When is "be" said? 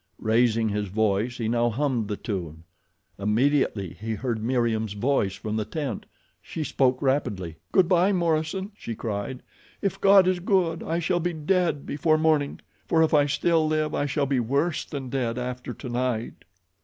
11.19-11.33, 14.25-14.39